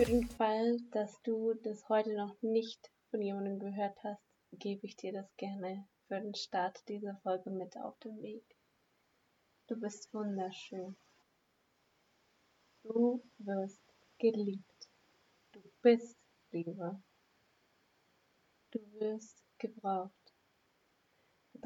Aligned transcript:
Für 0.00 0.06
den 0.06 0.26
Fall, 0.30 0.78
dass 0.92 1.20
du 1.24 1.52
das 1.62 1.86
heute 1.90 2.16
noch 2.16 2.34
nicht 2.40 2.90
von 3.10 3.20
jemandem 3.20 3.58
gehört 3.58 4.02
hast, 4.02 4.24
gebe 4.50 4.86
ich 4.86 4.96
dir 4.96 5.12
das 5.12 5.36
gerne 5.36 5.86
für 6.08 6.18
den 6.18 6.34
Start 6.34 6.82
dieser 6.88 7.16
Folge 7.16 7.50
mit 7.50 7.76
auf 7.76 7.98
den 7.98 8.22
Weg. 8.22 8.42
Du 9.66 9.78
bist 9.78 10.10
wunderschön. 10.14 10.96
Du 12.82 13.22
wirst 13.40 13.82
geliebt. 14.18 14.88
Du 15.52 15.60
bist 15.82 16.16
Liebe. 16.50 17.02
Du 18.70 18.80
wirst 19.00 19.44
gebraucht. 19.58 20.32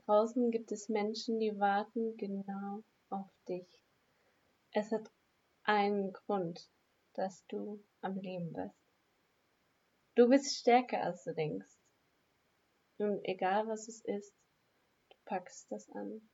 Draußen 0.06 0.50
gibt 0.50 0.72
es 0.72 0.88
Menschen, 0.88 1.38
die 1.38 1.56
warten 1.60 2.16
genau 2.16 2.82
auf 3.10 3.30
dich. 3.46 3.68
Es 4.72 4.90
hat 4.90 5.08
einen 5.62 6.12
Grund, 6.12 6.68
dass 7.14 7.46
du 7.46 7.84
am 8.00 8.18
Leben 8.18 8.52
bist. 8.52 8.84
Du 10.14 10.28
bist 10.28 10.56
stärker, 10.56 11.02
als 11.02 11.24
du 11.24 11.34
denkst. 11.34 11.78
Und 12.98 13.24
egal 13.24 13.66
was 13.66 13.88
es 13.88 14.04
ist, 14.04 14.34
du 15.10 15.16
packst 15.24 15.70
das 15.72 15.90
an. 15.90 16.28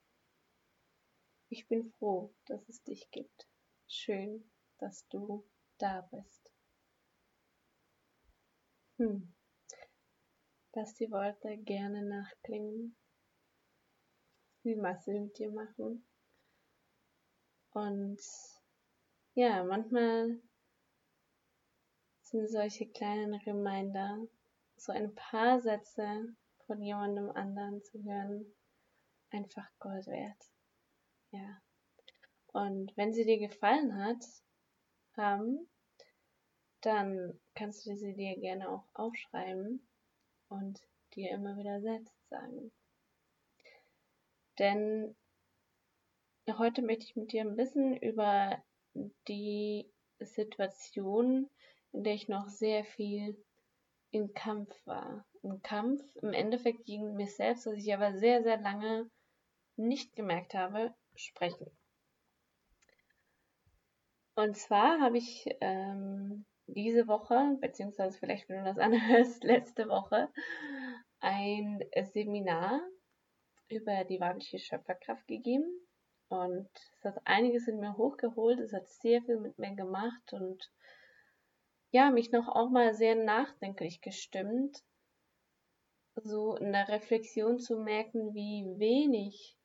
Ich 1.49 1.67
bin 1.67 1.91
froh, 1.99 2.35
dass 2.47 2.69
es 2.69 2.83
dich 2.83 3.11
gibt. 3.11 3.49
Schön, 3.89 4.51
dass 4.79 5.09
du 5.09 5.45
da 5.79 6.03
bist. 6.13 6.53
Hm. 8.99 9.33
Lass 10.75 10.95
die 10.95 11.11
Worte 11.11 11.57
gerne 11.59 12.03
nachklingen. 12.03 12.97
Wie 14.63 14.77
Masse 14.77 15.13
mit 15.13 15.39
dir 15.39 15.51
machen. 15.51 16.07
Und 17.73 18.21
ja, 19.35 19.65
manchmal 19.65 20.41
sind 22.31 22.49
solche 22.49 22.87
kleinen 22.87 23.35
Reminder, 23.35 24.19
so 24.77 24.93
ein 24.93 25.15
paar 25.15 25.61
Sätze 25.61 26.35
von 26.67 26.81
jemandem 26.81 27.31
anderen 27.31 27.83
zu 27.83 28.03
hören, 28.05 28.47
einfach 29.31 29.69
Gold 29.79 30.07
wert. 30.07 30.51
Ja. 31.33 31.61
Und 32.53 32.97
wenn 32.97 33.13
sie 33.13 33.25
dir 33.25 33.39
gefallen 33.39 33.97
hat, 33.97 34.25
haben, 35.17 35.69
dann 36.81 37.39
kannst 37.55 37.87
du 37.87 37.97
sie 37.97 38.15
dir 38.15 38.37
gerne 38.39 38.69
auch 38.69 38.85
aufschreiben 38.95 39.87
und 40.49 40.81
dir 41.15 41.31
immer 41.31 41.57
wieder 41.57 41.81
selbst 41.81 42.15
sagen. 42.29 42.73
Denn 44.59 45.17
heute 46.59 46.83
möchte 46.83 47.05
ich 47.05 47.17
mit 47.17 47.33
dir 47.33 47.43
ein 47.43 47.57
bisschen 47.57 47.97
über 47.97 48.63
die 49.29 49.91
Situation, 50.21 51.49
in 51.93 52.05
der 52.05 52.15
ich 52.15 52.29
noch 52.29 52.49
sehr 52.49 52.85
viel 52.85 53.37
im 54.11 54.33
Kampf 54.35 54.75
war. 54.87 55.25
Im 55.43 55.63
Kampf, 55.63 56.03
im 56.23 56.33
Endeffekt 56.33 56.85
gegen 56.85 57.15
mich 57.15 57.35
selbst, 57.37 57.67
was 57.67 57.75
ich 57.75 57.95
aber 57.95 58.19
sehr, 58.19 58.43
sehr 58.43 58.59
lange 58.59 59.11
nicht 59.77 60.15
gemerkt 60.15 60.55
habe, 60.55 60.95
sprechen. 61.15 61.67
Und 64.35 64.57
zwar 64.57 65.01
habe 65.01 65.19
ich 65.19 65.47
ähm, 65.61 66.45
diese 66.67 67.09
Woche, 67.09 67.57
beziehungsweise 67.61 68.19
vielleicht, 68.19 68.49
wenn 68.49 68.59
du 68.59 68.65
das 68.65 68.79
anhörst, 68.79 69.45
letzte 69.45 69.89
Woche, 69.89 70.29
ein 71.21 71.81
Seminar 72.13 72.81
über 73.69 74.05
die 74.05 74.21
weibliche 74.21 74.59
Schöpferkraft 74.59 75.27
gegeben. 75.27 75.67
Und 76.29 76.69
es 76.99 77.05
hat 77.05 77.21
einiges 77.25 77.67
in 77.67 77.81
mir 77.81 77.97
hochgeholt, 77.97 78.61
es 78.61 78.73
hat 78.73 78.89
sehr 78.89 79.21
viel 79.23 79.39
mit 79.39 79.59
mir 79.59 79.75
gemacht 79.75 80.33
und 80.33 80.71
ja, 81.91 82.11
mich 82.11 82.31
noch 82.33 82.49
auch 82.49 82.71
mal 82.71 82.95
sehr 82.95 83.17
nachdenklich 83.17 84.01
gestimmt, 84.01 84.83
so 86.23 86.57
in 86.57 86.73
der 86.73 86.89
Reflexion 86.89 87.59
zu 87.59 87.79
merken, 87.79 88.35
wie 88.35 88.67
wenig 88.79 89.57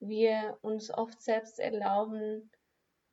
wir 0.00 0.58
uns 0.62 0.92
oft 0.92 1.20
selbst 1.22 1.58
erlauben, 1.58 2.50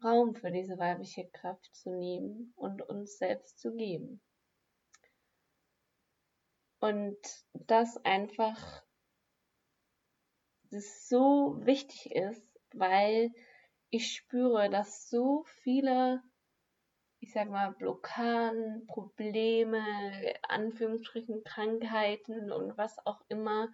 Raum 0.04 0.34
für 0.34 0.52
diese 0.52 0.80
weibliche 0.80 1.30
Kraft 1.30 1.76
zu 1.76 1.92
nehmen 1.92 2.54
und 2.56 2.82
uns 2.82 3.18
selbst 3.18 3.60
zu 3.60 3.74
geben. 3.76 4.22
Und 6.80 7.20
das 7.54 7.98
einfach 8.04 8.84
das 10.72 11.08
so 11.08 11.58
wichtig 11.60 12.12
ist, 12.16 12.48
weil 12.74 13.32
ich 13.90 14.14
spüre, 14.16 14.70
dass 14.70 15.10
so 15.10 15.44
viele, 15.62 16.24
ich 17.22 17.32
sag 17.32 17.50
mal, 17.50 17.72
Blockaden, 17.74 18.86
Probleme, 18.88 19.84
Anführungsstrichen 20.42 21.44
Krankheiten 21.44 22.52
und 22.52 22.78
was 22.78 22.98
auch 23.06 23.22
immer 23.30 23.70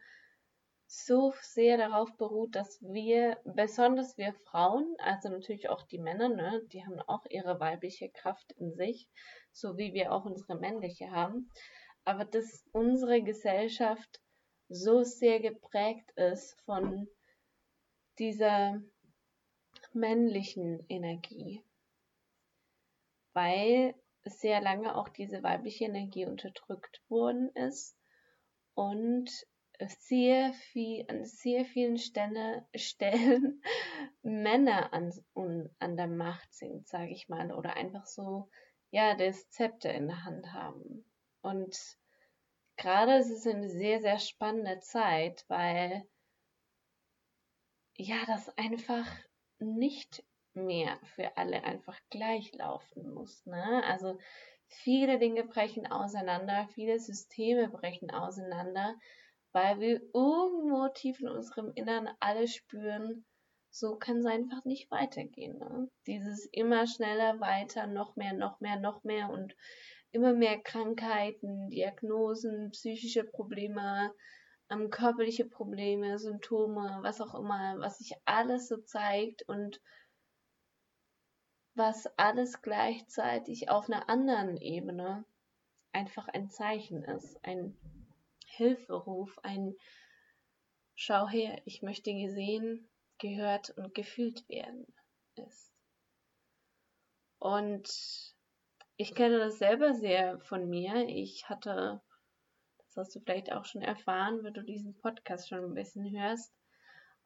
so 0.85 1.33
sehr 1.41 1.77
darauf 1.77 2.15
beruht, 2.17 2.55
dass 2.55 2.81
wir, 2.81 3.37
besonders 3.45 4.17
wir 4.17 4.33
Frauen, 4.45 4.95
also 4.99 5.29
natürlich 5.29 5.69
auch 5.69 5.83
die 5.83 5.99
Männer, 5.99 6.29
ne, 6.29 6.61
die 6.71 6.85
haben 6.85 6.99
auch 7.01 7.25
ihre 7.29 7.59
weibliche 7.59 8.09
Kraft 8.09 8.51
in 8.53 8.73
sich, 8.73 9.09
so 9.51 9.77
wie 9.77 9.93
wir 9.93 10.11
auch 10.11 10.25
unsere 10.25 10.57
männliche 10.57 11.11
haben, 11.11 11.49
aber 12.03 12.25
dass 12.25 12.65
unsere 12.73 13.21
Gesellschaft 13.21 14.21
so 14.69 15.03
sehr 15.03 15.39
geprägt 15.39 16.11
ist 16.15 16.59
von 16.65 17.07
dieser 18.19 18.81
männlichen 19.93 20.85
Energie, 20.89 21.63
weil 23.37 23.93
sehr 24.23 24.61
lange 24.61 24.95
auch 24.95 25.09
diese 25.09 25.43
weibliche 25.43 25.85
Energie 25.85 26.25
unterdrückt 26.25 27.03
worden 27.07 27.51
ist 27.53 27.95
und 28.73 29.29
sehr 29.79 30.53
viel, 30.53 31.05
an 31.07 31.23
sehr 31.23 31.63
vielen 31.63 31.99
Stelle, 31.99 32.67
Stellen 32.75 33.61
Männer 34.23 34.91
an, 34.91 35.13
un, 35.35 35.69
an 35.77 35.95
der 35.97 36.07
Macht 36.07 36.51
sind, 36.51 36.87
sage 36.87 37.11
ich 37.11 37.29
mal, 37.29 37.53
oder 37.53 37.75
einfach 37.75 38.07
so, 38.07 38.49
ja, 38.89 39.13
das 39.13 39.47
Zepter 39.51 39.93
in 39.93 40.07
der 40.07 40.23
Hand 40.23 40.51
haben. 40.53 41.05
Und 41.41 41.77
gerade 42.75 43.17
ist 43.17 43.29
es 43.29 43.45
eine 43.45 43.69
sehr, 43.69 44.01
sehr 44.01 44.17
spannende 44.17 44.79
Zeit, 44.79 45.45
weil 45.47 46.09
ja, 47.97 48.17
das 48.25 48.49
einfach 48.57 49.07
nicht 49.59 50.23
mehr 50.65 50.99
für 51.15 51.37
alle 51.37 51.63
einfach 51.63 51.99
gleich 52.09 52.53
laufen 52.53 53.13
muss. 53.13 53.45
Ne? 53.45 53.83
Also 53.85 54.17
viele 54.67 55.19
Dinge 55.19 55.43
brechen 55.43 55.87
auseinander, 55.87 56.67
viele 56.73 56.99
Systeme 56.99 57.69
brechen 57.69 58.11
auseinander 58.11 58.95
weil 59.57 59.79
wir 59.79 60.01
irgendwo 60.13 60.87
tief 60.89 61.19
in 61.19 61.29
unserem 61.29 61.71
Innern 61.73 62.07
alle 62.19 62.47
spüren, 62.47 63.25
so 63.71 63.95
kann 63.95 64.17
es 64.17 64.25
einfach 64.25 64.63
nicht 64.65 64.91
weitergehen. 64.91 65.57
Ne? 65.57 65.89
Dieses 66.05 66.47
immer 66.51 66.85
schneller 66.85 67.39
weiter, 67.39 67.87
noch 67.87 68.15
mehr, 68.15 68.33
noch 68.33 68.59
mehr, 68.59 68.79
noch 68.79 69.03
mehr 69.03 69.31
und 69.31 69.55
immer 70.11 70.33
mehr 70.33 70.59
Krankheiten, 70.61 71.69
Diagnosen, 71.69 72.69
psychische 72.69 73.23
Probleme, 73.23 74.13
ähm, 74.69 74.91
körperliche 74.91 75.45
Probleme, 75.45 76.19
Symptome, 76.19 76.99
was 77.01 77.19
auch 77.19 77.33
immer, 77.33 77.77
was 77.79 77.97
sich 77.97 78.13
alles 78.25 78.67
so 78.67 78.77
zeigt 78.77 79.41
und 79.47 79.81
was 81.77 82.07
alles 82.17 82.61
gleichzeitig 82.61 83.69
auf 83.69 83.89
einer 83.89 84.09
anderen 84.09 84.57
Ebene 84.57 85.25
einfach 85.93 86.27
ein 86.27 86.49
Zeichen 86.49 87.03
ist, 87.03 87.43
ein 87.43 87.77
Hilferuf, 88.45 89.37
ein 89.43 89.75
Schau 90.95 91.27
her, 91.27 91.61
ich 91.65 91.83
möchte 91.83 92.11
gesehen, 92.11 92.89
gehört 93.19 93.69
und 93.77 93.93
gefühlt 93.93 94.49
werden 94.49 94.87
ist. 95.35 95.71
Und 97.37 97.87
ich 98.95 99.13
kenne 99.13 99.37
das 99.37 99.59
selber 99.59 99.93
sehr 99.93 100.39
von 100.39 100.67
mir. 100.67 101.07
Ich 101.07 101.47
hatte, 101.49 102.01
das 102.79 102.97
hast 102.97 103.15
du 103.15 103.19
vielleicht 103.19 103.51
auch 103.51 103.65
schon 103.65 103.83
erfahren, 103.83 104.43
wenn 104.43 104.55
du 104.55 104.63
diesen 104.63 104.97
Podcast 104.97 105.49
schon 105.49 105.63
ein 105.63 105.75
bisschen 105.75 106.09
hörst, 106.19 106.51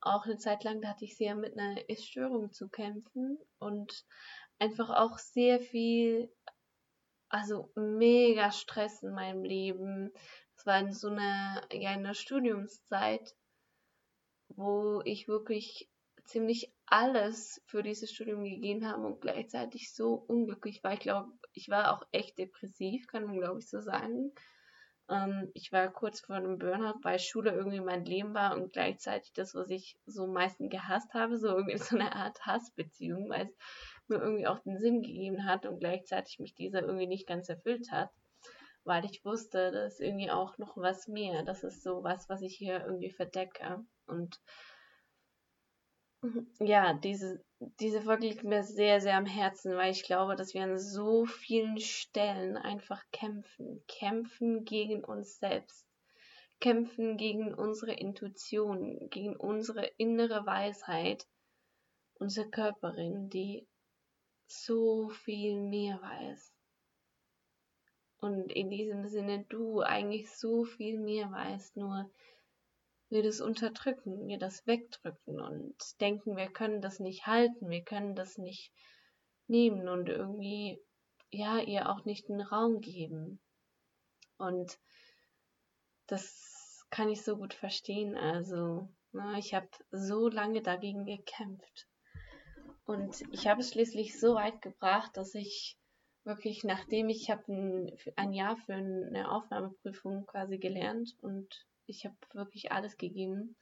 auch 0.01 0.25
eine 0.25 0.37
Zeit 0.37 0.63
lang, 0.63 0.81
da 0.81 0.89
hatte 0.89 1.05
ich 1.05 1.15
sehr 1.15 1.35
mit 1.35 1.57
einer 1.57 1.89
Essstörung 1.89 2.51
zu 2.51 2.69
kämpfen 2.69 3.37
und 3.59 4.05
einfach 4.59 4.89
auch 4.89 5.17
sehr 5.17 5.59
viel, 5.59 6.31
also 7.29 7.71
mega 7.75 8.51
Stress 8.51 9.03
in 9.03 9.13
meinem 9.13 9.43
Leben, 9.43 10.11
es 10.57 10.65
war 10.65 10.79
in 10.79 10.93
so 10.93 11.09
einer, 11.09 11.61
ja, 11.71 11.93
in 11.93 12.03
der 12.03 12.13
Studiumszeit, 12.13 13.35
wo 14.49 15.01
ich 15.05 15.27
wirklich 15.27 15.89
ziemlich 16.25 16.71
alles 16.85 17.61
für 17.65 17.83
dieses 17.83 18.11
Studium 18.11 18.43
gegeben 18.43 18.85
habe 18.87 19.05
und 19.05 19.21
gleichzeitig 19.21 19.93
so 19.93 20.13
unglücklich 20.13 20.83
war. 20.83 20.93
Ich 20.93 20.99
glaube, 20.99 21.31
ich 21.53 21.69
war 21.69 21.93
auch 21.93 22.05
echt 22.11 22.37
depressiv, 22.37 23.07
kann 23.07 23.25
man 23.25 23.37
glaube 23.37 23.59
ich 23.59 23.67
so 23.67 23.79
sagen. 23.79 24.31
Ähm, 25.11 25.51
ich 25.53 25.71
war 25.71 25.91
kurz 25.91 26.21
vor 26.21 26.37
einem 26.37 26.57
Burnout, 26.57 26.99
weil 27.03 27.19
Schule 27.19 27.51
irgendwie 27.51 27.81
mein 27.81 28.05
Leben 28.05 28.33
war 28.33 28.55
und 28.55 28.71
gleichzeitig 28.71 29.33
das, 29.33 29.53
was 29.53 29.69
ich 29.69 29.97
so 30.05 30.23
am 30.23 30.33
meisten 30.33 30.69
gehasst 30.69 31.13
habe, 31.13 31.37
so 31.37 31.49
irgendwie 31.49 31.77
so 31.95 31.97
eine 31.97 32.15
Art 32.15 32.45
Hassbeziehung, 32.45 33.29
weil 33.29 33.47
es 33.47 33.55
mir 34.07 34.21
irgendwie 34.21 34.47
auch 34.47 34.59
den 34.59 34.79
Sinn 34.79 35.01
gegeben 35.01 35.45
hat 35.45 35.65
und 35.65 35.79
gleichzeitig 35.79 36.39
mich 36.39 36.55
dieser 36.55 36.81
irgendwie 36.81 37.07
nicht 37.07 37.27
ganz 37.27 37.49
erfüllt 37.49 37.91
hat, 37.91 38.09
weil 38.85 39.03
ich 39.05 39.23
wusste, 39.25 39.71
da 39.71 39.85
ist 39.85 39.99
irgendwie 39.99 40.31
auch 40.31 40.57
noch 40.57 40.77
was 40.77 41.07
mehr. 41.07 41.43
Das 41.43 41.63
ist 41.63 41.83
so 41.83 42.03
was, 42.03 42.29
was 42.29 42.41
ich 42.41 42.55
hier 42.55 42.85
irgendwie 42.85 43.11
verdecke. 43.11 43.83
Und 44.07 44.39
ja, 46.59 46.93
diese, 46.93 47.43
diese 47.79 48.01
Folge 48.01 48.27
liegt 48.27 48.43
mir 48.43 48.63
sehr, 48.63 49.01
sehr 49.01 49.17
am 49.17 49.27
Herzen, 49.27 49.75
weil 49.75 49.91
ich 49.91 50.03
glaube, 50.03 50.35
dass 50.35 50.53
wir 50.53 50.63
an 50.63 50.79
so 50.79 51.25
vielen 51.25 51.79
Stellen 51.79 52.57
einfach 52.57 53.03
kämpfen. 53.11 53.83
Kämpfen 53.87 54.65
gegen 54.65 55.03
uns 55.03 55.37
selbst. 55.37 55.85
Kämpfen 56.59 57.17
gegen 57.17 57.53
unsere 57.53 57.93
Intuition, 57.93 59.09
gegen 59.09 59.35
unsere 59.35 59.85
innere 59.97 60.45
Weisheit, 60.45 61.27
unsere 62.15 62.49
Körperin, 62.49 63.29
die 63.29 63.67
so 64.47 65.09
viel 65.09 65.59
mehr 65.59 66.01
weiß. 66.01 66.53
Und 68.17 68.51
in 68.51 68.69
diesem 68.69 69.07
Sinne 69.07 69.45
du 69.49 69.81
eigentlich 69.81 70.31
so 70.31 70.63
viel 70.63 70.99
mehr 70.99 71.31
weißt, 71.31 71.77
nur 71.77 72.11
wir 73.11 73.23
das 73.23 73.41
unterdrücken, 73.41 74.27
wir 74.27 74.39
das 74.39 74.65
wegdrücken 74.65 75.39
und 75.41 75.75
denken, 75.99 76.37
wir 76.37 76.47
können 76.47 76.81
das 76.81 76.99
nicht 76.99 77.27
halten, 77.27 77.69
wir 77.69 77.83
können 77.83 78.15
das 78.15 78.37
nicht 78.37 78.71
nehmen 79.47 79.89
und 79.89 80.07
irgendwie, 80.07 80.81
ja, 81.29 81.59
ihr 81.59 81.89
auch 81.89 82.05
nicht 82.05 82.29
einen 82.29 82.41
Raum 82.41 82.79
geben. 82.79 83.39
Und 84.37 84.79
das 86.07 86.85
kann 86.89 87.09
ich 87.09 87.21
so 87.21 87.37
gut 87.37 87.53
verstehen. 87.53 88.17
Also, 88.17 88.89
na, 89.11 89.37
ich 89.37 89.53
habe 89.53 89.69
so 89.91 90.29
lange 90.29 90.61
dagegen 90.61 91.05
gekämpft. 91.05 91.87
Und 92.85 93.21
ich 93.31 93.47
habe 93.47 93.61
es 93.61 93.71
schließlich 93.71 94.19
so 94.19 94.35
weit 94.35 94.61
gebracht, 94.61 95.15
dass 95.15 95.35
ich 95.35 95.77
wirklich, 96.23 96.63
nachdem 96.63 97.09
ich 97.09 97.29
habe 97.29 97.43
ein, 97.51 97.97
ein 98.15 98.33
Jahr 98.33 98.57
für 98.57 98.73
eine 98.73 99.31
Aufnahmeprüfung 99.31 100.25
quasi 100.25 100.57
gelernt 100.57 101.15
und 101.21 101.65
ich 101.91 102.05
habe 102.05 102.15
wirklich 102.33 102.71
alles 102.71 102.97
gegeben. 102.97 103.55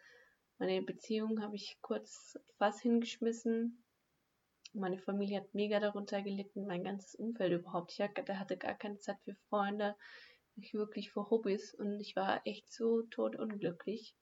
Meine 0.58 0.82
Beziehung 0.82 1.42
habe 1.42 1.56
ich 1.56 1.78
kurz 1.82 2.40
was 2.58 2.82
hingeschmissen. 2.82 3.84
Meine 4.74 5.00
Familie 5.00 5.40
hat 5.42 5.54
mega 5.54 5.80
darunter 5.80 6.22
gelitten, 6.22 6.68
mein 6.68 6.84
ganzes 6.84 7.16
Umfeld 7.16 7.54
überhaupt. 7.54 7.92
Ich 7.92 8.02
hatte 8.02 8.58
gar 8.58 8.76
keine 8.76 9.00
Zeit 9.00 9.18
für 9.24 9.36
Freunde, 9.50 9.96
nicht 10.56 10.74
wirklich 10.74 11.12
für 11.12 11.30
Hobbys 11.30 11.74
und 11.74 12.00
ich 12.00 12.16
war 12.16 12.46
echt 12.46 12.72
so 12.72 13.02
tot 13.04 13.36
unglücklich. 13.36 14.16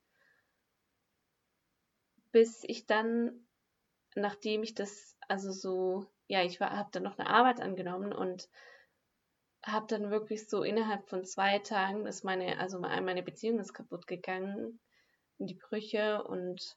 Bis 2.32 2.64
ich 2.64 2.86
dann, 2.86 3.46
nachdem 4.14 4.62
ich 4.62 4.74
das, 4.74 5.18
also 5.28 5.52
so, 5.52 6.06
ja, 6.28 6.42
ich 6.42 6.60
habe 6.60 6.90
dann 6.92 7.02
noch 7.02 7.18
eine 7.18 7.28
Arbeit 7.28 7.60
angenommen 7.60 8.12
und 8.12 8.48
habe 9.72 9.86
dann 9.86 10.10
wirklich 10.10 10.48
so 10.48 10.62
innerhalb 10.62 11.08
von 11.08 11.24
zwei 11.24 11.58
Tagen, 11.58 12.04
dass 12.04 12.24
meine, 12.24 12.58
also 12.58 12.78
meine 12.78 13.22
Beziehung 13.22 13.58
ist 13.58 13.74
kaputt 13.74 14.06
gegangen, 14.06 14.80
in 15.38 15.46
die 15.46 15.54
Brüche 15.54 16.24
und 16.24 16.76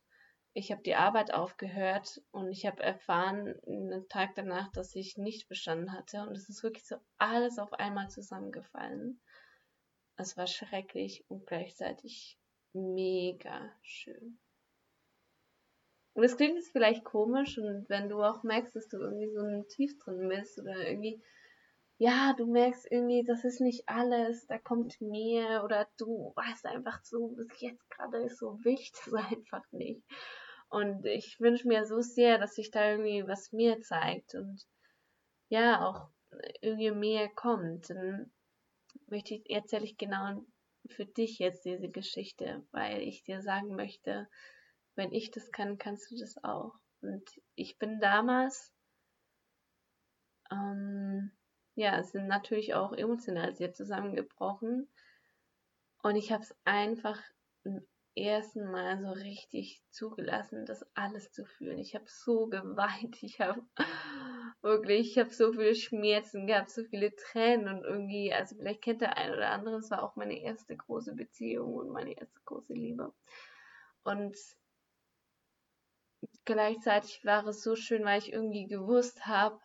ich 0.54 0.72
habe 0.72 0.82
die 0.84 0.96
Arbeit 0.96 1.34
aufgehört 1.34 2.22
und 2.32 2.52
ich 2.52 2.66
habe 2.66 2.84
erfahren, 2.84 3.56
einen 3.66 4.08
Tag 4.10 4.36
danach, 4.36 4.70
dass 4.72 4.96
ich 4.96 5.18
nicht 5.18 5.48
bestanden 5.48 5.94
hatte 5.94 6.24
und 6.24 6.36
es 6.36 6.50
ist 6.50 6.64
wirklich 6.64 6.86
so 6.86 6.98
alles 7.18 7.58
auf 7.58 7.74
einmal 7.74 8.10
zusammengefallen. 8.10 9.22
Es 10.18 10.36
war 10.38 10.48
schrecklich 10.48 11.24
und 11.30 11.48
gleichzeitig 11.48 12.38
mega 12.74 13.72
schön. 13.82 14.40
Und 16.14 16.26
es 16.26 16.36
klingt 16.36 16.56
jetzt 16.56 16.74
vielleicht 16.74 17.06
komisch 17.06 17.58
und 17.58 17.88
wenn 17.88 18.10
du 18.10 18.22
auch 18.22 18.44
merkst, 18.44 18.76
dass 18.76 18.90
du 18.90 18.98
irgendwie 18.98 19.30
so 19.30 19.40
ein 19.40 19.68
Tief 19.70 19.98
drin 20.00 20.28
bist 20.28 20.60
oder 20.60 20.76
irgendwie 20.86 21.22
ja, 22.02 22.34
du 22.36 22.48
merkst 22.48 22.92
irgendwie, 22.92 23.24
das 23.24 23.44
ist 23.44 23.62
nicht 23.62 23.88
alles, 23.88 24.48
da 24.48 24.58
kommt 24.58 25.00
mehr 25.02 25.64
oder 25.64 25.88
du 25.98 26.34
weißt 26.36 26.66
einfach 26.66 27.00
so, 27.04 27.28
bis 27.28 27.62
jetzt 27.62 27.88
gerade 27.92 28.24
ist 28.24 28.40
so 28.40 28.58
wichtig, 28.64 29.00
das 29.06 29.14
einfach 29.14 29.64
nicht. 29.72 30.02
Und 30.70 31.06
ich 31.06 31.40
wünsche 31.40 31.68
mir 31.68 31.86
so 31.86 32.02
sehr, 32.02 32.40
dass 32.40 32.56
sich 32.56 32.72
da 32.72 32.90
irgendwie 32.90 33.28
was 33.28 33.52
mehr 33.52 33.82
zeigt 33.82 34.34
und 34.34 34.66
ja, 35.50 35.86
auch 35.86 36.10
irgendwie 36.62 36.90
mehr 36.90 37.30
kommt. 37.30 37.92
Dann 37.92 38.34
möchte 39.06 39.36
ich, 39.36 39.48
erzähle 39.52 39.84
ich 39.84 39.96
genau 39.96 40.44
für 40.88 41.06
dich 41.06 41.38
jetzt 41.38 41.66
diese 41.66 41.90
Geschichte, 41.90 42.66
weil 42.72 43.04
ich 43.04 43.26
dir 43.26 43.44
sagen 43.44 43.76
möchte, 43.76 44.28
wenn 44.96 45.12
ich 45.14 45.30
das 45.30 45.52
kann, 45.52 45.78
kannst 45.78 46.10
du 46.10 46.18
das 46.18 46.44
auch. 46.44 46.74
Und 47.02 47.30
ich 47.54 47.78
bin 47.78 48.00
damals 48.00 48.74
ähm, 50.50 51.32
ja, 51.76 52.02
sind 52.04 52.28
natürlich 52.28 52.74
auch 52.74 52.94
emotional 52.94 53.56
sehr 53.56 53.74
zusammengebrochen. 53.74 54.88
Und 56.04 56.16
ich 56.16 56.32
habe 56.32 56.44
es 56.44 56.56
einfach 56.66 57.20
im 57.64 57.86
ersten 58.16 58.70
Mal 58.72 59.00
so 59.00 59.12
richtig 59.12 59.82
zugelassen, 59.90 60.66
das 60.66 60.86
alles 60.96 61.32
zu 61.32 61.46
fühlen. 61.46 61.78
Ich 61.78 61.96
habe 61.96 62.06
so 62.08 62.48
geweint, 62.48 63.22
ich 63.24 63.40
habe 63.40 63.62
wirklich, 64.62 65.12
ich 65.12 65.20
habe 65.20 65.30
so 65.30 65.54
viele 65.54 65.76
Schmerzen 65.76 66.48
gehabt, 66.48 66.72
so 66.72 66.84
viele 66.84 67.16
Tränen 67.16 67.68
und 67.68 67.84
irgendwie, 67.84 68.34
also 68.34 68.56
vielleicht 68.56 68.82
kennt 68.82 69.02
der 69.02 69.18
ein 69.18 69.32
oder 69.32 69.52
andere, 69.52 69.78
es 69.78 69.92
war 69.92 70.04
auch 70.04 70.16
meine 70.16 70.42
erste 70.42 70.76
große 70.76 71.16
Beziehung 71.16 71.74
und 71.74 71.90
meine 71.90 72.18
erste 72.18 72.40
große 72.46 72.74
Liebe. 72.74 73.14
Und 74.04 74.36
gleichzeitig 76.46 77.24
war 77.24 77.46
es 77.48 77.64
so 77.64 77.76
schön, 77.76 78.04
weil 78.04 78.20
ich 78.20 78.34
irgendwie 78.34 78.68
gewusst 78.68 79.26
habe, 79.26 79.60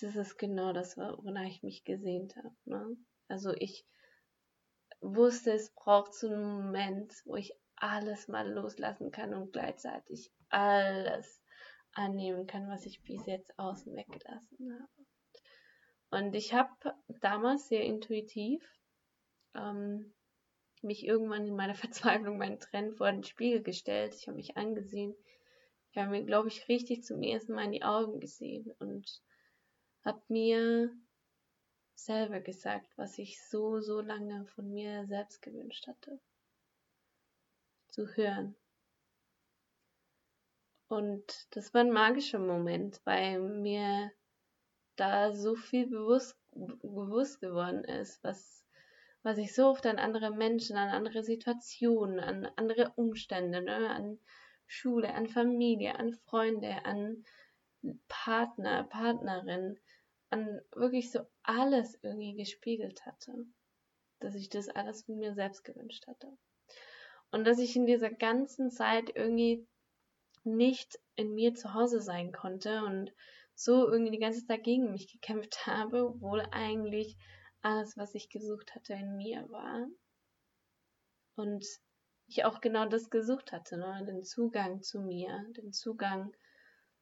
das 0.00 0.16
ist 0.16 0.36
genau 0.38 0.72
das, 0.72 0.96
wonach 0.96 1.46
ich 1.46 1.62
mich 1.62 1.84
gesehnt 1.84 2.36
habe. 2.36 2.54
Ne? 2.64 2.96
Also 3.28 3.52
ich 3.52 3.86
wusste, 5.00 5.52
es 5.52 5.72
braucht 5.74 6.14
so 6.14 6.28
einen 6.28 6.42
Moment, 6.42 7.12
wo 7.24 7.36
ich 7.36 7.54
alles 7.76 8.28
mal 8.28 8.50
loslassen 8.50 9.10
kann 9.10 9.34
und 9.34 9.52
gleichzeitig 9.52 10.32
alles 10.48 11.42
annehmen 11.92 12.46
kann, 12.46 12.68
was 12.68 12.86
ich 12.86 13.02
bis 13.02 13.24
jetzt 13.26 13.58
außen 13.58 13.94
weggelassen 13.94 14.72
habe. 14.72 15.06
Und 16.10 16.34
ich 16.34 16.54
habe 16.54 16.70
damals 17.20 17.68
sehr 17.68 17.82
intuitiv 17.82 18.62
ähm, 19.54 20.14
mich 20.82 21.04
irgendwann 21.04 21.46
in 21.46 21.56
meiner 21.56 21.74
Verzweiflung, 21.74 22.38
meinen 22.38 22.60
Trend 22.60 22.96
vor 22.96 23.10
den 23.10 23.24
Spiegel 23.24 23.62
gestellt. 23.62 24.14
Ich 24.14 24.26
habe 24.26 24.36
mich 24.36 24.56
angesehen. 24.56 25.14
Ich 25.90 25.98
habe 25.98 26.10
mir, 26.10 26.24
glaube 26.24 26.48
ich, 26.48 26.68
richtig 26.68 27.04
zum 27.04 27.22
ersten 27.22 27.52
Mal 27.52 27.66
in 27.66 27.72
die 27.72 27.84
Augen 27.84 28.20
gesehen 28.20 28.72
und 28.78 29.22
habe 30.04 30.22
mir 30.28 30.90
selber 31.94 32.40
gesagt, 32.40 32.90
was 32.96 33.18
ich 33.18 33.42
so, 33.48 33.80
so 33.80 34.00
lange 34.00 34.46
von 34.46 34.72
mir 34.72 35.06
selbst 35.06 35.40
gewünscht 35.42 35.86
hatte. 35.86 36.20
Zu 37.88 38.06
hören. 38.16 38.56
Und 40.88 41.46
das 41.50 41.72
war 41.72 41.80
ein 41.80 41.90
magischer 41.90 42.38
Moment, 42.38 43.00
weil 43.04 43.40
mir 43.40 44.12
da 44.96 45.32
so 45.32 45.54
viel 45.54 45.88
bewusst, 45.88 46.36
bewusst 46.52 47.40
geworden 47.40 47.84
ist, 47.84 48.22
was, 48.22 48.64
was 49.22 49.38
ich 49.38 49.54
so 49.54 49.66
oft 49.66 49.86
an 49.86 49.98
andere 49.98 50.30
Menschen, 50.30 50.76
an 50.76 50.90
andere 50.90 51.24
Situationen, 51.24 52.20
an 52.20 52.46
andere 52.56 52.92
Umstände, 52.96 53.62
ne, 53.62 53.90
an 53.90 54.18
Schule, 54.66 55.12
an 55.14 55.26
Familie, 55.26 55.98
an 55.98 56.14
Freunde, 56.14 56.84
an 56.84 57.24
Partner, 58.08 58.84
Partnerin, 58.84 59.78
an 60.34 60.60
wirklich 60.72 61.12
so 61.12 61.20
alles 61.44 61.96
irgendwie 62.02 62.34
gespiegelt 62.34 63.06
hatte. 63.06 63.46
Dass 64.18 64.34
ich 64.34 64.48
das 64.48 64.68
alles 64.68 65.04
von 65.04 65.18
mir 65.18 65.32
selbst 65.34 65.62
gewünscht 65.62 66.06
hatte. 66.08 66.36
Und 67.30 67.44
dass 67.44 67.58
ich 67.58 67.76
in 67.76 67.86
dieser 67.86 68.10
ganzen 68.10 68.70
Zeit 68.70 69.14
irgendwie 69.14 69.66
nicht 70.42 70.98
in 71.14 71.34
mir 71.34 71.54
zu 71.54 71.72
Hause 71.72 72.00
sein 72.00 72.32
konnte 72.32 72.82
und 72.84 73.12
so 73.54 73.88
irgendwie 73.88 74.10
die 74.10 74.18
ganze 74.18 74.44
Zeit 74.44 74.64
gegen 74.64 74.90
mich 74.90 75.10
gekämpft 75.10 75.66
habe, 75.66 76.08
obwohl 76.08 76.40
eigentlich 76.50 77.16
alles, 77.62 77.96
was 77.96 78.14
ich 78.14 78.28
gesucht 78.28 78.74
hatte, 78.74 78.94
in 78.94 79.16
mir 79.16 79.48
war. 79.50 79.86
Und 81.36 81.64
ich 82.26 82.44
auch 82.44 82.60
genau 82.60 82.86
das 82.86 83.08
gesucht 83.08 83.52
hatte, 83.52 83.76
ne? 83.76 84.04
den 84.04 84.24
Zugang 84.24 84.82
zu 84.82 85.00
mir, 85.00 85.44
den 85.56 85.72
Zugang 85.72 86.34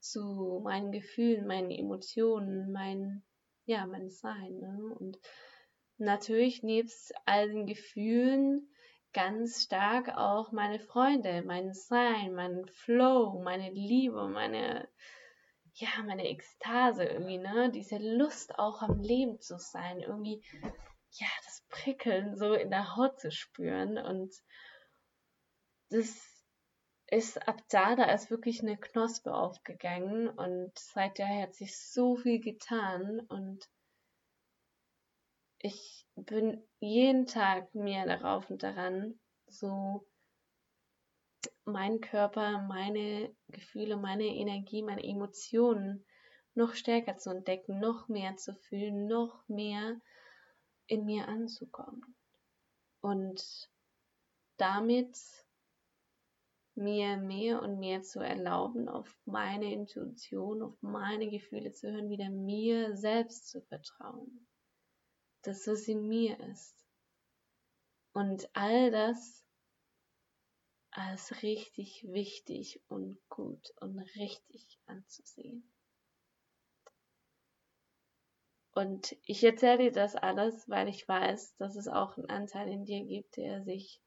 zu 0.03 0.61
meinen 0.65 0.93
Gefühlen, 0.93 1.47
meinen 1.47 1.71
Emotionen, 1.71 2.73
mein, 2.73 3.23
ja, 3.65 3.87
mein 3.87 4.11
Sein. 4.11 4.59
Ne? 4.59 4.95
Und 4.99 5.19
natürlich 5.99 6.63
nebst 6.63 7.15
all 7.25 7.49
den 7.49 7.67
Gefühlen 7.67 8.69
ganz 9.13 9.63
stark 9.63 10.09
auch 10.17 10.53
meine 10.53 10.81
Freunde, 10.81 11.43
mein 11.47 11.73
Sein, 11.73 12.35
mein 12.35 12.67
Flow, 12.67 13.41
meine 13.43 13.71
Liebe, 13.71 14.29
meine, 14.29 14.89
ja, 15.75 15.89
meine 16.05 16.29
Ekstase 16.29 17.05
irgendwie, 17.05 17.39
ne? 17.39 17.71
Diese 17.71 17.99
Lust 17.99 18.59
auch 18.59 18.83
am 18.83 19.01
Leben 19.01 19.41
zu 19.41 19.59
sein, 19.59 20.01
irgendwie 20.01 20.43
ja, 21.13 21.27
das 21.45 21.65
Prickeln 21.69 22.37
so 22.37 22.55
in 22.55 22.71
der 22.71 22.97
Haut 22.97 23.21
zu 23.21 23.31
spüren. 23.31 23.99
Und 23.99 24.35
das 25.91 26.32
ist 27.13 27.47
ab 27.47 27.61
da, 27.69 27.95
da 27.95 28.05
ist 28.05 28.31
wirklich 28.31 28.63
eine 28.63 28.79
Knospe 28.79 29.35
aufgegangen 29.35 30.31
und 30.31 30.73
seither 30.79 31.29
hat 31.43 31.55
sich 31.55 31.79
so 31.79 32.17
viel 32.17 32.41
getan 32.41 33.21
und 33.29 33.69
ich 35.59 36.07
bin 36.17 36.67
jeden 36.81 37.27
Tag 37.27 37.75
mehr 37.75 38.07
darauf 38.07 38.49
und 38.49 38.63
daran, 38.63 39.21
so 39.47 40.07
meinen 41.67 42.01
Körper, 42.01 42.63
meine 42.63 43.37
Gefühle, 43.49 43.99
meine 43.99 44.25
Energie, 44.25 44.83
meine 44.83 45.05
Emotionen 45.05 46.07
noch 46.55 46.73
stärker 46.75 47.19
zu 47.19 47.29
entdecken, 47.29 47.79
noch 47.79 48.09
mehr 48.09 48.37
zu 48.37 48.55
fühlen, 48.55 49.07
noch 49.07 49.47
mehr 49.49 50.01
in 50.87 51.05
mir 51.05 51.29
anzukommen. 51.29 52.17
Und 53.03 53.71
damit 54.57 55.42
mir 56.83 57.17
mehr 57.17 57.63
und 57.63 57.79
mehr 57.79 58.03
zu 58.03 58.21
erlauben, 58.21 58.89
auf 58.89 59.17
meine 59.25 59.73
Intuition, 59.73 60.63
auf 60.63 60.77
meine 60.83 61.31
Gefühle 61.31 61.73
zu 61.73 61.91
hören, 61.91 62.11
wieder 62.11 62.31
mir 62.31 62.97
selbst 62.97 63.49
zu 63.49 63.61
vertrauen. 63.63 64.47
Dass 65.43 65.67
es 65.67 65.89
in 65.89 66.07
mir 66.09 66.39
ist. 66.51 66.77
Und 68.13 68.49
all 68.55 68.91
das 68.91 69.45
als 70.91 71.43
richtig 71.43 72.07
wichtig 72.09 72.83
und 72.89 73.19
gut 73.29 73.73
und 73.81 73.99
richtig 74.17 74.79
anzusehen. 74.87 75.73
Und 78.75 79.17
ich 79.25 79.45
erzähle 79.45 79.79
dir 79.79 79.93
das 79.93 80.17
alles, 80.17 80.69
weil 80.69 80.89
ich 80.89 81.07
weiß, 81.07 81.57
dass 81.57 81.77
es 81.77 81.89
auch 81.89 82.17
einen 82.17 82.31
Anteil 82.31 82.69
in 82.69 82.85
dir 82.85 83.05
gibt, 83.05 83.37
der 83.37 83.63
sich 83.65 84.01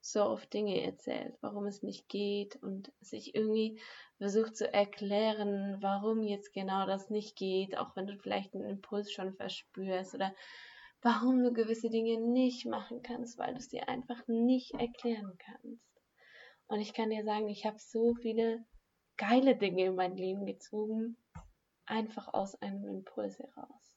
so 0.00 0.24
oft 0.24 0.52
Dinge 0.52 0.82
erzählt, 0.82 1.34
warum 1.40 1.66
es 1.66 1.82
nicht 1.82 2.08
geht 2.08 2.56
und 2.62 2.92
sich 3.00 3.34
irgendwie 3.34 3.78
versucht 4.18 4.56
zu 4.56 4.72
erklären, 4.72 5.76
warum 5.80 6.22
jetzt 6.22 6.52
genau 6.52 6.86
das 6.86 7.10
nicht 7.10 7.36
geht, 7.36 7.76
auch 7.76 7.94
wenn 7.96 8.06
du 8.06 8.16
vielleicht 8.16 8.54
einen 8.54 8.64
Impuls 8.64 9.12
schon 9.12 9.34
verspürst 9.34 10.14
oder 10.14 10.34
warum 11.02 11.42
du 11.42 11.52
gewisse 11.52 11.90
Dinge 11.90 12.18
nicht 12.18 12.66
machen 12.66 13.02
kannst, 13.02 13.38
weil 13.38 13.52
du 13.52 13.58
es 13.58 13.68
dir 13.68 13.88
einfach 13.88 14.26
nicht 14.26 14.74
erklären 14.74 15.36
kannst. 15.38 15.84
Und 16.66 16.80
ich 16.80 16.94
kann 16.94 17.10
dir 17.10 17.24
sagen, 17.24 17.48
ich 17.48 17.66
habe 17.66 17.78
so 17.78 18.14
viele 18.14 18.64
geile 19.16 19.56
Dinge 19.56 19.86
in 19.86 19.96
mein 19.96 20.16
Leben 20.16 20.46
gezogen, 20.46 21.16
einfach 21.84 22.32
aus 22.32 22.60
einem 22.62 22.86
Impuls 22.86 23.38
heraus. 23.38 23.94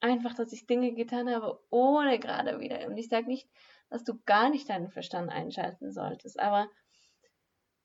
Einfach, 0.00 0.34
dass 0.34 0.52
ich 0.52 0.66
Dinge 0.66 0.94
getan 0.94 1.28
habe, 1.28 1.60
ohne 1.70 2.18
gerade 2.18 2.60
wieder. 2.60 2.86
Und 2.86 2.96
ich 2.96 3.08
sage 3.08 3.26
nicht, 3.26 3.48
dass 3.90 4.04
du 4.04 4.18
gar 4.24 4.50
nicht 4.50 4.68
deinen 4.68 4.90
Verstand 4.90 5.30
einschalten 5.30 5.92
solltest. 5.92 6.38
Aber 6.38 6.68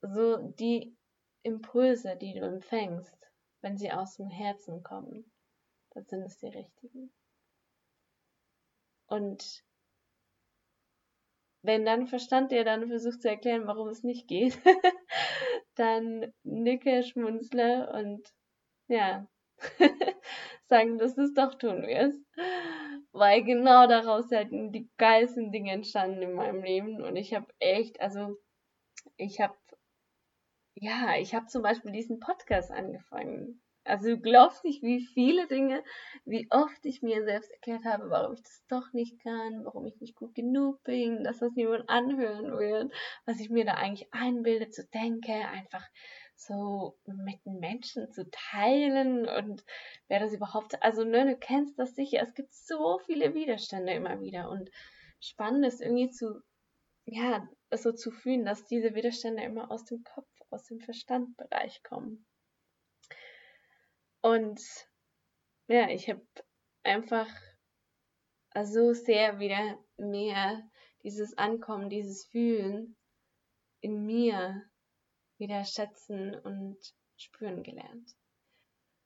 so 0.02 0.38
die 0.38 0.96
Impulse, 1.44 2.16
die 2.16 2.34
du 2.34 2.42
empfängst, 2.42 3.18
wenn 3.62 3.78
sie 3.78 3.92
aus 3.92 4.18
dem 4.18 4.30
Herzen 4.30 4.84
kommen, 4.84 5.32
dann 5.92 6.06
sind 6.06 6.24
es 6.24 6.38
die 6.38 6.48
richtigen. 6.48 7.12
Und 9.08 9.64
wenn 11.62 11.86
dein 11.86 12.08
Verstand 12.08 12.52
dir 12.52 12.66
dann 12.66 12.88
versucht 12.88 13.22
zu 13.22 13.30
erklären, 13.30 13.68
warum 13.68 13.88
es 13.88 14.04
nicht 14.04 14.28
geht, 14.28 14.60
dann 15.76 16.34
nicke, 16.44 17.04
schmunzle 17.04 17.90
und 17.94 18.34
ja, 18.88 19.28
sagen, 20.74 20.98
dass 20.98 21.16
du 21.16 21.24
es 21.24 21.34
doch 21.34 21.56
tun 21.56 21.84
wirst 21.84 22.20
weil 23.14 23.44
genau 23.44 23.88
daraus 23.88 24.30
halt 24.32 24.50
die 24.52 24.90
geilsten 24.98 25.52
Dinge 25.52 25.72
entstanden 25.72 26.22
in 26.22 26.34
meinem 26.34 26.64
Leben 26.64 27.02
und 27.04 27.16
ich 27.16 27.34
habe 27.34 27.48
echt, 27.60 28.02
also 28.02 28.36
ich 29.18 29.40
habe, 29.40 29.56
ja, 30.76 31.16
ich 31.18 31.36
habe 31.36 31.46
zum 31.46 31.62
Beispiel 31.62 31.92
diesen 31.92 32.20
Podcast 32.20 32.72
angefangen. 32.72 33.63
Also 33.86 34.10
du 34.10 34.18
glaubst 34.18 34.64
nicht, 34.64 34.82
wie 34.82 35.06
viele 35.06 35.48
Dinge, 35.48 35.84
wie 36.26 36.48
oft 36.52 36.86
ich 36.86 37.02
mir 37.02 37.24
selbst 37.26 37.52
erklärt 37.52 37.84
habe, 37.84 38.10
warum 38.10 38.34
ich 38.34 38.42
das 38.42 38.64
doch 38.70 38.94
nicht 38.94 39.20
kann, 39.22 39.66
warum 39.66 39.86
ich 39.86 40.00
nicht 40.00 40.16
gut 40.16 40.34
genug 40.36 40.82
bin, 40.84 41.24
dass 41.24 41.40
das 41.40 41.54
niemand 41.56 41.90
anhören 41.90 42.58
wird, 42.58 42.94
was 43.26 43.40
ich 43.42 43.50
mir 43.50 43.66
da 43.66 43.74
eigentlich 43.74 44.08
einbilde 44.14 44.70
zu 44.70 44.88
denken, 44.88 45.44
einfach 45.44 45.86
so 46.36 46.98
mit 47.06 47.46
Menschen 47.46 48.10
zu 48.12 48.30
teilen 48.32 49.28
und 49.28 49.64
wer 50.08 50.20
das 50.20 50.34
überhaupt, 50.34 50.82
also 50.82 51.04
ne, 51.04 51.26
du 51.26 51.38
kennst 51.38 51.78
das 51.78 51.96
sicher, 51.96 52.22
es 52.22 52.34
gibt 52.34 52.54
so 52.54 53.00
viele 53.06 53.34
Widerstände 53.34 53.94
immer 53.94 54.22
wieder 54.22 54.50
und 54.50 54.70
spannend 55.20 55.66
ist 55.66 55.82
irgendwie 55.82 56.10
zu, 56.10 56.42
ja, 57.06 57.48
so 57.72 57.92
zu 57.92 58.12
fühlen, 58.12 58.46
dass 58.46 58.66
diese 58.66 58.96
Widerstände 58.96 59.44
immer 59.44 59.72
aus 59.72 59.86
dem 59.86 60.04
Kopf, 60.04 60.30
aus 60.50 60.66
dem 60.66 60.80
Verstandbereich 60.80 61.84
kommen. 61.84 62.26
Und 64.24 64.62
ja, 65.68 65.90
ich 65.90 66.10
habe 66.10 66.26
einfach 66.84 67.28
also 68.52 68.94
sehr 68.94 69.40
wieder 69.40 69.78
mehr 69.98 70.64
dieses 71.04 71.38
Ankommen, 71.38 71.90
dieses 71.90 72.26
Fühlen 72.26 72.96
in 73.82 74.06
mir 74.06 74.64
wieder 75.38 75.66
schätzen 75.66 76.36
und 76.36 76.78
spüren 77.18 77.64
gelernt. 77.64 78.16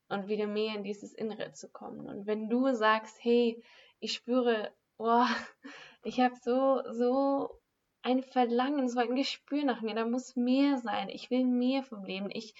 Und 0.08 0.28
wieder 0.28 0.46
mehr 0.46 0.76
in 0.76 0.84
dieses 0.84 1.14
Innere 1.14 1.52
zu 1.52 1.70
kommen. 1.70 2.08
Und 2.08 2.28
wenn 2.28 2.48
du 2.48 2.74
sagst, 2.76 3.18
hey, 3.22 3.62
ich 4.00 4.14
spüre, 4.14 4.72
oh, 4.98 5.26
ich 6.04 6.20
habe 6.20 6.36
so, 6.36 6.84
so 6.92 7.60
ein 8.04 8.22
Verlangen, 8.22 8.88
so 8.88 9.00
ein 9.00 9.16
Gespür 9.16 9.66
nach 9.66 9.82
mir, 9.82 9.96
da 9.96 10.06
muss 10.06 10.36
mehr 10.36 10.78
sein. 10.78 11.10
Ich 11.10 11.32
will 11.32 11.44
mehr 11.44 11.82
vom 11.82 12.06
Leben. 12.06 12.30
Ich 12.32 12.54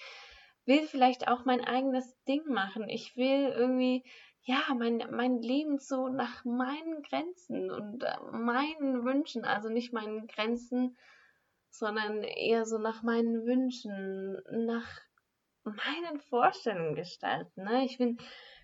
will 0.68 0.86
vielleicht 0.86 1.26
auch 1.26 1.44
mein 1.46 1.64
eigenes 1.64 2.14
Ding 2.24 2.46
machen. 2.46 2.88
Ich 2.88 3.16
will 3.16 3.48
irgendwie, 3.48 4.04
ja, 4.42 4.62
mein, 4.76 5.02
mein 5.10 5.40
Leben 5.40 5.78
so 5.78 6.08
nach 6.08 6.44
meinen 6.44 7.02
Grenzen 7.02 7.70
und 7.70 8.04
äh, 8.04 8.16
meinen 8.32 9.04
Wünschen, 9.04 9.44
also 9.44 9.70
nicht 9.70 9.92
meinen 9.92 10.26
Grenzen, 10.26 10.96
sondern 11.70 12.22
eher 12.22 12.66
so 12.66 12.78
nach 12.78 13.02
meinen 13.02 13.46
Wünschen, 13.46 14.40
nach 14.50 15.00
meinen 15.64 16.20
Vorstellungen 16.20 16.94
gestalten. 16.94 17.64
Ne? 17.64 17.84
Ich 17.84 17.98
will 17.98 18.16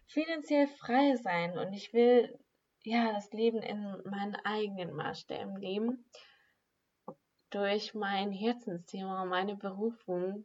finanziell 0.06 0.68
frei 0.68 1.16
sein 1.16 1.58
und 1.58 1.73
ich 1.73 1.92
will 1.94 2.38
ja 2.82 3.12
das 3.12 3.32
Leben 3.32 3.62
in 3.62 3.82
meinen 4.04 4.37
eigenen 4.44 4.92
Maßstäben 4.92 5.56
leben. 5.56 6.04
Durch 7.50 7.94
mein 7.94 8.30
Herzensthema, 8.30 9.25
meine 9.25 9.56
Berufung, 9.56 10.44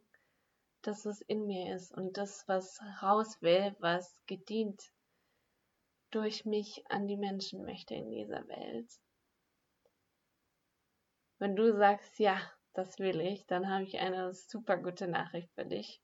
dass 0.82 1.04
es 1.04 1.20
in 1.22 1.46
mir 1.46 1.74
ist 1.74 1.92
und 1.92 2.16
das, 2.16 2.46
was 2.48 2.80
raus 3.02 3.40
will, 3.42 3.74
was 3.80 4.20
gedient 4.26 4.92
durch 6.10 6.44
mich 6.44 6.84
an 6.88 7.06
die 7.06 7.16
Menschen 7.16 7.64
möchte 7.64 7.94
in 7.94 8.10
dieser 8.10 8.46
Welt. 8.48 8.90
Wenn 11.38 11.56
du 11.56 11.76
sagst, 11.76 12.18
ja, 12.18 12.40
das 12.74 12.98
will 12.98 13.20
ich, 13.20 13.46
dann 13.46 13.68
habe 13.68 13.84
ich 13.84 13.98
eine 13.98 14.32
super 14.34 14.76
gute 14.76 15.08
Nachricht 15.08 15.50
für 15.54 15.64
dich. 15.64 16.02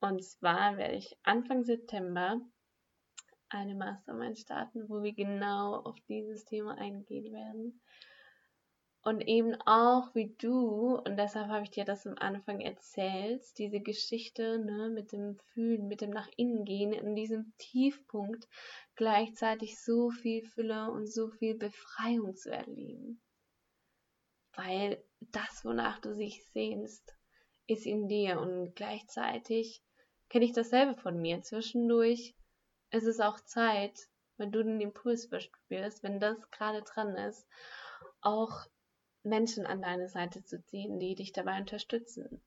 Und 0.00 0.24
zwar 0.24 0.76
werde 0.76 0.94
ich 0.94 1.16
Anfang 1.22 1.64
September 1.64 2.40
eine 3.48 3.74
Mastermind 3.74 4.38
starten, 4.38 4.88
wo 4.88 5.02
wir 5.02 5.12
genau 5.12 5.76
auf 5.76 6.00
dieses 6.08 6.44
Thema 6.44 6.76
eingehen 6.78 7.32
werden. 7.32 7.80
Und 9.02 9.20
eben 9.22 9.54
auch 9.62 10.14
wie 10.14 10.34
du, 10.38 10.96
und 10.96 11.16
deshalb 11.16 11.48
habe 11.48 11.64
ich 11.64 11.70
dir 11.70 11.84
das 11.84 12.06
am 12.06 12.14
Anfang 12.18 12.60
erzählt, 12.60 13.42
diese 13.58 13.80
Geschichte 13.80 14.58
ne, 14.58 14.90
mit 14.90 15.10
dem 15.12 15.38
Fühlen, 15.52 15.88
mit 15.88 16.00
dem 16.00 16.10
Nach 16.10 16.28
innen 16.36 16.64
gehen, 16.64 16.92
in 16.92 17.16
diesem 17.16 17.52
Tiefpunkt 17.58 18.48
gleichzeitig 18.94 19.82
so 19.82 20.10
viel 20.10 20.44
Fülle 20.44 20.90
und 20.90 21.06
so 21.06 21.28
viel 21.28 21.56
Befreiung 21.56 22.36
zu 22.36 22.52
erleben 22.52 23.20
weil 24.54 25.02
das, 25.20 25.64
wonach 25.64 25.98
du 26.00 26.14
dich 26.14 26.44
sehnst, 26.52 27.14
ist 27.66 27.86
in 27.86 28.08
dir 28.08 28.40
und 28.40 28.74
gleichzeitig 28.74 29.82
kenne 30.28 30.44
ich 30.44 30.52
dasselbe 30.52 30.94
von 31.00 31.20
mir. 31.20 31.42
Zwischendurch 31.42 32.34
ist 32.90 33.06
es 33.06 33.20
auch 33.20 33.40
Zeit, 33.40 34.08
wenn 34.36 34.52
du 34.52 34.62
den 34.62 34.80
Impuls 34.80 35.26
verspürst, 35.26 36.02
wenn 36.02 36.20
das 36.20 36.36
gerade 36.50 36.82
dran 36.82 37.16
ist, 37.16 37.46
auch 38.20 38.66
Menschen 39.24 39.66
an 39.66 39.82
deine 39.82 40.08
Seite 40.08 40.44
zu 40.44 40.62
ziehen, 40.64 40.98
die 40.98 41.14
dich 41.14 41.32
dabei 41.32 41.58
unterstützen, 41.58 42.42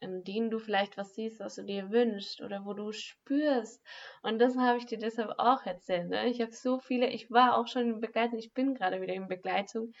in 0.00 0.24
denen 0.24 0.50
du 0.50 0.58
vielleicht 0.58 0.96
was 0.96 1.14
siehst, 1.14 1.40
was 1.40 1.54
du 1.56 1.64
dir 1.64 1.90
wünschst 1.90 2.40
oder 2.40 2.64
wo 2.64 2.74
du 2.74 2.92
spürst. 2.92 3.82
Und 4.22 4.38
das 4.38 4.56
habe 4.56 4.78
ich 4.78 4.86
dir 4.86 4.98
deshalb 4.98 5.34
auch 5.38 5.64
erzählt. 5.64 6.08
Ne? 6.08 6.28
Ich 6.28 6.40
habe 6.40 6.52
so 6.52 6.78
viele, 6.78 7.08
ich 7.08 7.30
war 7.30 7.56
auch 7.56 7.66
schon 7.66 7.82
in 7.82 8.00
Begleitung, 8.00 8.38
ich 8.38 8.52
bin 8.52 8.74
gerade 8.74 9.00
wieder 9.00 9.14
in 9.14 9.28
Begleitung 9.28 9.92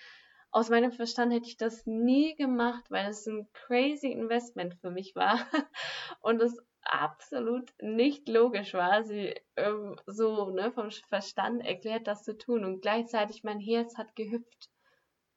aus 0.52 0.68
meinem 0.68 0.92
Verstand 0.92 1.32
hätte 1.32 1.48
ich 1.48 1.56
das 1.56 1.86
nie 1.86 2.36
gemacht, 2.36 2.84
weil 2.90 3.08
es 3.08 3.26
ein 3.26 3.48
crazy 3.54 4.12
Investment 4.12 4.74
für 4.74 4.90
mich 4.90 5.16
war 5.16 5.38
und 6.20 6.42
es 6.42 6.62
absolut 6.82 7.70
nicht 7.80 8.28
logisch 8.28 8.74
war, 8.74 9.02
sie 9.02 9.34
ähm, 9.56 9.96
so 10.06 10.50
ne, 10.50 10.70
vom 10.70 10.90
Verstand 11.08 11.64
erklärt, 11.64 12.06
das 12.06 12.22
zu 12.22 12.36
tun. 12.36 12.64
Und 12.64 12.82
gleichzeitig 12.82 13.44
mein 13.44 13.60
Herz 13.60 13.96
hat 13.96 14.14
gehüpft. 14.14 14.68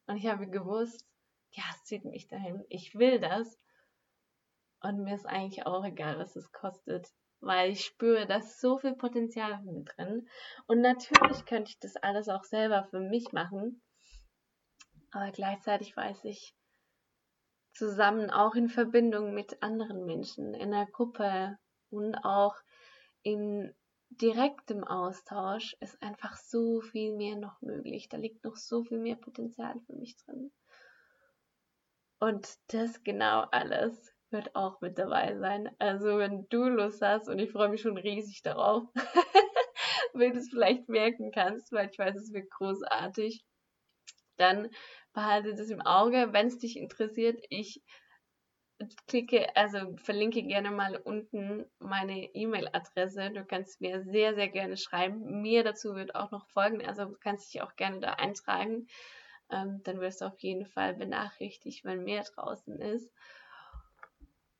Und 0.06 0.16
ich 0.16 0.26
habe 0.26 0.48
gewusst, 0.48 1.04
ja, 1.50 1.64
es 1.70 1.84
zieht 1.84 2.04
mich 2.04 2.28
dahin. 2.28 2.64
Ich 2.68 2.94
will 2.94 3.20
das. 3.20 3.58
Und 4.80 5.02
mir 5.02 5.14
ist 5.14 5.26
eigentlich 5.26 5.66
auch 5.66 5.84
egal, 5.84 6.18
was 6.18 6.36
es 6.36 6.52
kostet. 6.52 7.08
Weil 7.40 7.70
ich 7.70 7.84
spüre, 7.84 8.26
da 8.26 8.36
ist 8.36 8.60
so 8.60 8.78
viel 8.78 8.94
Potenzial 8.94 9.62
mit 9.62 9.90
drin. 9.96 10.28
Und 10.66 10.80
natürlich 10.80 11.44
könnte 11.44 11.70
ich 11.70 11.78
das 11.78 11.96
alles 11.96 12.28
auch 12.28 12.44
selber 12.44 12.84
für 12.84 13.00
mich 13.00 13.32
machen. 13.32 13.82
Aber 15.10 15.30
gleichzeitig 15.32 15.96
weiß 15.96 16.24
ich, 16.24 16.54
zusammen 17.72 18.30
auch 18.30 18.54
in 18.54 18.68
Verbindung 18.68 19.34
mit 19.34 19.62
anderen 19.62 20.04
Menschen, 20.06 20.54
in 20.54 20.70
der 20.70 20.86
Gruppe 20.86 21.58
und 21.90 22.14
auch 22.16 22.56
in 23.22 23.74
direktem 24.10 24.84
Austausch 24.84 25.76
ist 25.80 26.00
einfach 26.02 26.36
so 26.36 26.80
viel 26.80 27.14
mehr 27.14 27.36
noch 27.36 27.60
möglich. 27.60 28.08
Da 28.08 28.16
liegt 28.16 28.44
noch 28.44 28.56
so 28.56 28.84
viel 28.84 28.98
mehr 28.98 29.16
Potenzial 29.16 29.78
für 29.86 29.94
mich 29.94 30.16
drin. 30.16 30.52
Und 32.18 32.48
das 32.68 33.02
genau 33.02 33.42
alles 33.50 34.12
wird 34.30 34.54
auch 34.56 34.80
mit 34.80 34.98
dabei 34.98 35.36
sein. 35.38 35.70
Also 35.78 36.18
wenn 36.18 36.48
du 36.48 36.64
Lust 36.64 37.02
hast 37.02 37.28
und 37.28 37.38
ich 37.38 37.52
freue 37.52 37.68
mich 37.68 37.82
schon 37.82 37.96
riesig 37.96 38.42
darauf, 38.42 38.84
wenn 40.14 40.32
du 40.32 40.38
es 40.38 40.48
vielleicht 40.48 40.88
merken 40.88 41.30
kannst, 41.30 41.72
weil 41.72 41.90
ich 41.90 41.98
weiß, 41.98 42.16
es 42.16 42.32
wird 42.32 42.50
großartig, 42.50 43.44
dann 44.36 44.70
behalte 45.12 45.54
das 45.54 45.70
im 45.70 45.80
Auge. 45.80 46.32
Wenn 46.32 46.46
es 46.46 46.58
dich 46.58 46.76
interessiert, 46.76 47.38
ich 47.48 47.82
klicke, 49.06 49.56
also 49.56 49.96
verlinke 49.96 50.42
gerne 50.42 50.70
mal 50.70 50.96
unten 50.96 51.66
meine 51.78 52.34
E-Mail-Adresse. 52.34 53.30
Du 53.30 53.44
kannst 53.44 53.80
mir 53.80 54.02
sehr, 54.02 54.34
sehr 54.34 54.48
gerne 54.48 54.76
schreiben. 54.76 55.40
Mir 55.42 55.64
dazu 55.64 55.94
wird 55.94 56.14
auch 56.14 56.30
noch 56.30 56.46
folgen, 56.48 56.84
also 56.86 57.06
du 57.06 57.16
kannst 57.18 57.52
dich 57.52 57.62
auch 57.62 57.76
gerne 57.76 58.00
da 58.00 58.12
eintragen. 58.12 58.86
Ähm, 59.50 59.80
dann 59.84 60.00
wirst 60.00 60.20
du 60.20 60.26
auf 60.26 60.38
jeden 60.40 60.66
Fall 60.66 60.94
benachrichtigt, 60.94 61.84
wenn 61.84 62.04
mehr 62.04 62.24
draußen 62.24 62.78
ist. 62.80 63.10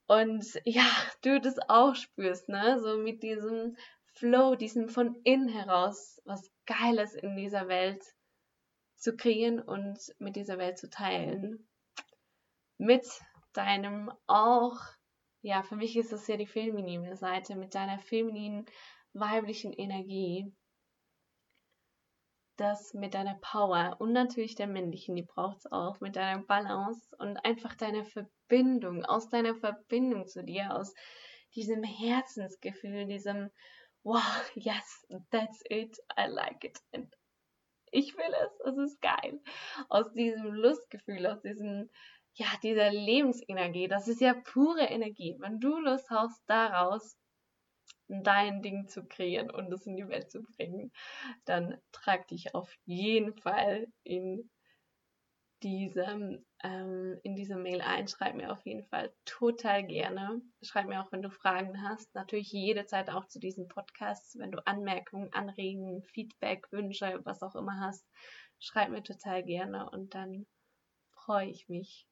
Und 0.06 0.60
ja, 0.64 0.86
du 1.22 1.40
das 1.40 1.58
auch 1.68 1.94
spürst, 1.94 2.48
ne? 2.48 2.80
So 2.80 2.96
mit 2.96 3.22
diesem 3.22 3.76
Flow, 4.14 4.54
diesem 4.54 4.88
von 4.88 5.16
innen 5.24 5.48
heraus 5.48 6.22
was 6.24 6.50
Geiles 6.64 7.14
in 7.14 7.36
dieser 7.36 7.68
Welt 7.68 8.02
zu 8.96 9.16
kreieren 9.16 9.60
und 9.60 9.98
mit 10.18 10.36
dieser 10.36 10.58
Welt 10.58 10.78
zu 10.78 10.88
teilen. 10.88 11.68
Mit 12.78 13.06
deinem 13.56 14.12
auch, 14.26 14.78
ja, 15.42 15.62
für 15.62 15.76
mich 15.76 15.96
ist 15.96 16.12
das 16.12 16.26
ja 16.26 16.36
die 16.36 16.46
feminine 16.46 17.16
Seite, 17.16 17.56
mit 17.56 17.74
deiner 17.74 17.98
femininen, 17.98 18.66
weiblichen 19.12 19.72
Energie. 19.72 20.52
Das 22.56 22.94
mit 22.94 23.12
deiner 23.12 23.38
Power 23.42 23.96
und 23.98 24.12
natürlich 24.12 24.54
der 24.54 24.66
männlichen, 24.66 25.14
die 25.14 25.22
braucht 25.22 25.58
es 25.58 25.72
auch, 25.72 26.00
mit 26.00 26.16
deiner 26.16 26.42
Balance 26.42 27.14
und 27.18 27.36
einfach 27.44 27.74
deiner 27.74 28.04
Verbindung, 28.04 29.04
aus 29.04 29.28
deiner 29.28 29.54
Verbindung 29.54 30.26
zu 30.26 30.42
dir, 30.42 30.74
aus 30.74 30.94
diesem 31.54 31.82
Herzensgefühl, 31.82 33.06
diesem 33.06 33.50
wow, 34.06 34.50
yes, 34.54 35.04
that's 35.30 35.62
it, 35.68 35.98
I 36.16 36.28
like 36.28 36.64
it. 36.64 36.78
And 36.92 37.12
ich 37.90 38.16
will 38.16 38.32
es, 38.44 38.60
es 38.72 38.78
ist 38.78 39.00
geil. 39.00 39.40
Aus 39.88 40.12
diesem 40.12 40.54
Lustgefühl, 40.54 41.26
aus 41.26 41.40
diesem, 41.42 41.90
ja, 42.36 42.46
dieser 42.62 42.90
Lebensenergie, 42.92 43.88
das 43.88 44.08
ist 44.08 44.20
ja 44.20 44.34
pure 44.34 44.84
Energie. 44.84 45.36
Wenn 45.38 45.58
du 45.58 45.78
Lust 45.78 46.10
hast, 46.10 46.42
daraus 46.46 47.16
dein 48.08 48.62
Ding 48.62 48.88
zu 48.88 49.04
kreieren 49.06 49.50
und 49.50 49.72
es 49.72 49.86
in 49.86 49.96
die 49.96 50.08
Welt 50.08 50.30
zu 50.30 50.42
bringen, 50.42 50.92
dann 51.44 51.78
trag 51.92 52.28
dich 52.28 52.54
auf 52.54 52.72
jeden 52.84 53.34
Fall 53.34 53.88
in 54.04 54.50
diesem, 55.62 56.44
ähm, 56.62 57.18
in 57.22 57.34
diese 57.34 57.56
Mail 57.56 57.80
ein. 57.80 58.06
Schreib 58.06 58.34
mir 58.34 58.52
auf 58.52 58.64
jeden 58.66 58.84
Fall 58.84 59.12
total 59.24 59.84
gerne. 59.84 60.42
Schreib 60.62 60.86
mir 60.86 61.02
auch, 61.02 61.10
wenn 61.12 61.22
du 61.22 61.30
Fragen 61.30 61.82
hast. 61.82 62.14
Natürlich 62.14 62.52
jederzeit 62.52 63.08
auch 63.08 63.26
zu 63.26 63.40
diesen 63.40 63.66
Podcasts. 63.66 64.38
Wenn 64.38 64.52
du 64.52 64.64
Anmerkungen, 64.66 65.32
Anregungen, 65.32 66.02
Feedback, 66.02 66.70
Wünsche, 66.70 67.20
was 67.24 67.42
auch 67.42 67.56
immer 67.56 67.80
hast, 67.80 68.06
schreib 68.58 68.90
mir 68.90 69.02
total 69.02 69.42
gerne 69.42 69.88
und 69.90 70.14
dann 70.14 70.46
freue 71.10 71.48
ich 71.48 71.68
mich 71.68 72.06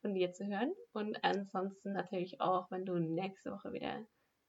von 0.00 0.14
dir 0.14 0.32
zu 0.32 0.46
hören. 0.46 0.72
Und 0.92 1.22
ansonsten 1.24 1.92
natürlich 1.92 2.40
auch, 2.40 2.70
wenn 2.70 2.84
du 2.84 2.98
nächste 2.98 3.52
Woche 3.52 3.72
wieder 3.72 4.06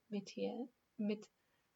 mit 0.09 0.29
hier, 0.29 0.67
mit 0.97 1.27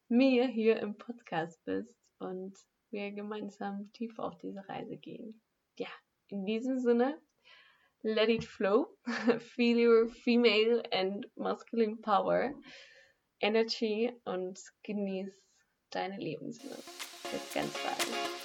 mir 0.08 0.46
hier 0.46 0.78
im 0.80 0.96
Podcast 0.96 1.62
bist 1.64 1.94
und 2.18 2.56
wir 2.90 3.10
gemeinsam 3.12 3.90
tief 3.92 4.18
auf 4.18 4.38
diese 4.38 4.68
Reise 4.68 4.96
gehen. 4.96 5.40
Ja, 5.78 5.88
in 6.28 6.44
diesem 6.46 6.78
Sinne, 6.78 7.20
let 8.02 8.28
it 8.28 8.44
flow, 8.44 8.96
feel 9.38 9.88
your 9.88 10.08
female 10.08 10.82
and 10.92 11.26
masculine 11.36 11.96
power, 11.96 12.54
Energy 13.40 14.12
und 14.24 14.60
genieß 14.84 15.32
deine 15.90 16.18
Lebenslust. 16.18 16.88
Bis 17.30 17.54
ganz 17.54 17.72
bald. 17.82 18.43